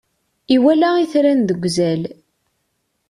Iwala 0.55 0.89
itran 1.03 1.41
deg 1.49 1.61
uzal. 1.67 2.01